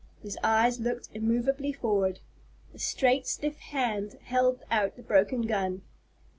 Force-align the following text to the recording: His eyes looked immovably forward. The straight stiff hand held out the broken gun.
His 0.23 0.35
eyes 0.43 0.79
looked 0.79 1.09
immovably 1.13 1.71
forward. 1.71 2.21
The 2.73 2.79
straight 2.79 3.27
stiff 3.27 3.59
hand 3.59 4.17
held 4.23 4.63
out 4.71 4.95
the 4.95 5.03
broken 5.03 5.43
gun. 5.43 5.83